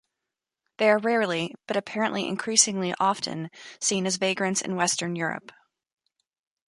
They 0.77 0.89
are 0.89 0.97
rarely-but 0.97 1.77
apparently 1.77 2.27
increasingly 2.27 2.91
often-seen 2.99 4.07
as 4.07 4.15
vagrants 4.15 4.59
in 4.63 4.75
western 4.75 5.15
Europe. 5.15 5.51